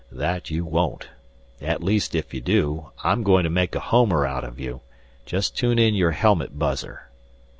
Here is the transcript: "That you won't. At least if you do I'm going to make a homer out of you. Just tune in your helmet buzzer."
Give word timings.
"That 0.11 0.49
you 0.49 0.65
won't. 0.65 1.09
At 1.61 1.83
least 1.83 2.15
if 2.15 2.33
you 2.33 2.41
do 2.41 2.89
I'm 3.03 3.21
going 3.21 3.43
to 3.43 3.51
make 3.51 3.75
a 3.75 3.79
homer 3.79 4.25
out 4.25 4.43
of 4.43 4.59
you. 4.59 4.81
Just 5.27 5.55
tune 5.55 5.77
in 5.77 5.93
your 5.93 6.09
helmet 6.13 6.57
buzzer." 6.57 7.11